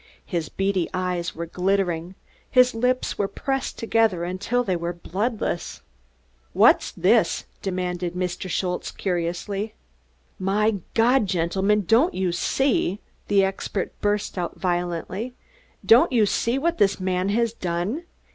[0.25, 2.15] His beady eyes were glittering;
[2.49, 5.83] his lips were pressed together until they were bloodless.
[6.55, 8.49] "Vas iss?" demanded Mr.
[8.49, 9.75] Schultze curiously.
[10.39, 15.35] "My God, gentlemen, don't you see?" the expert burst out violently.
[15.85, 18.01] "Don't you see what this man has done?